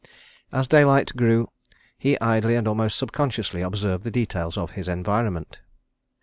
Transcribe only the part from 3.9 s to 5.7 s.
the details of his environment.